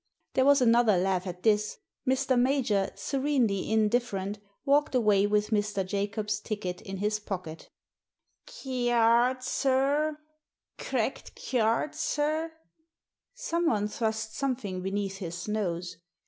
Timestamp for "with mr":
5.27-5.85